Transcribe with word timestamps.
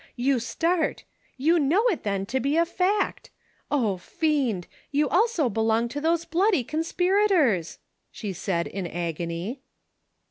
You 0.15 0.39
start! 0.39 1.03
You 1.37 1.59
know 1.59 1.85
it, 1.89 2.01
then, 2.01 2.25
to 2.25 2.39
be 2.39 2.57
a 2.57 2.65
fact! 2.65 3.29
O, 3.69 3.97
fiend! 3.97 4.65
you 4.89 5.07
also 5.07 5.47
belong 5.47 5.89
to 5.89 6.01
those 6.01 6.25
bloody 6.25 6.63
conspirator's!" 6.63 7.77
she 8.11 8.33
said, 8.33 8.65
in 8.65 8.87
agony. 8.87 9.61